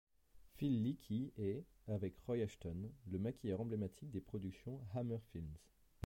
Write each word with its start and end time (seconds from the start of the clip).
Phil 0.57 0.81
Leakey 0.83 1.31
est, 1.37 1.63
avec 1.87 2.15
Roy 2.25 2.37
Ashton, 2.37 2.75
le 3.11 3.19
maquilleur 3.19 3.61
emblématique 3.61 4.09
des 4.09 4.19
productions 4.19 4.81
Hammer 4.95 5.19
Films. 5.31 5.53